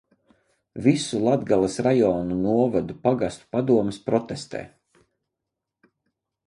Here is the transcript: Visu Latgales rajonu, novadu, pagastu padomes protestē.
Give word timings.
Visu 0.85 1.19
Latgales 1.27 1.75
rajonu, 1.87 2.39
novadu, 2.47 2.97
pagastu 3.05 3.47
padomes 3.57 4.01
protestē. 4.09 4.65